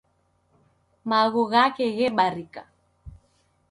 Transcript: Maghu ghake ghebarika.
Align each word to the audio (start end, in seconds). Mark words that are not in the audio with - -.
Maghu 1.09 1.43
ghake 1.51 1.85
ghebarika. 1.97 2.63